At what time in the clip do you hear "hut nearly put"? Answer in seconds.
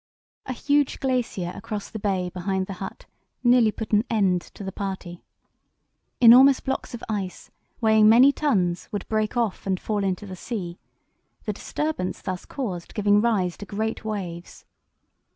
2.81-3.91